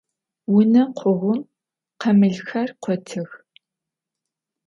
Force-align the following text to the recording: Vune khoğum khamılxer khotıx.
Vune 0.51 0.83
khoğum 0.97 1.39
khamılxer 1.99 2.69
khotıx. 2.83 3.31